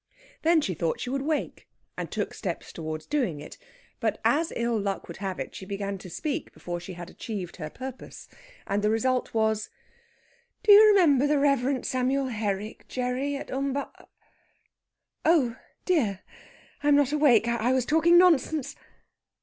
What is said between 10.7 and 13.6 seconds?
you remember the Reverend Samuel Herrick, Gerry, at